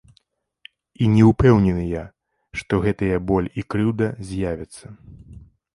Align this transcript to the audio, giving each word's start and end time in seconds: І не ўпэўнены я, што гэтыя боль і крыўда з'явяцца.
І 1.03 1.09
не 1.15 1.23
ўпэўнены 1.31 1.83
я, 1.89 2.03
што 2.61 2.73
гэтыя 2.87 3.17
боль 3.29 3.53
і 3.63 3.67
крыўда 3.75 4.07
з'явяцца. 4.33 4.85